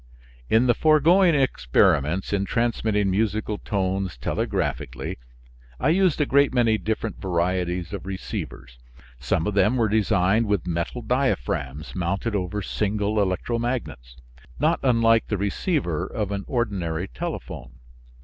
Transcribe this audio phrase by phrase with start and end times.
[0.49, 5.19] In the foregoing experiments in transmitting musical tones telegraphically,
[5.79, 8.79] I used a great many different varieties of receivers.
[9.19, 14.15] Some of them were designed with metal diaphragms mounted over single electromagnets,
[14.57, 17.73] not unlike the receiver of an ordinary telephone.